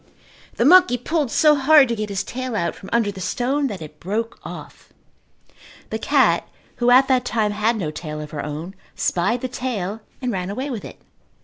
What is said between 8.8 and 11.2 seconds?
spied the tail and ran away with it.